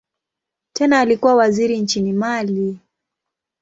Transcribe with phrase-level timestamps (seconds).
[0.73, 2.79] Tena alikuwa waziri nchini Mali.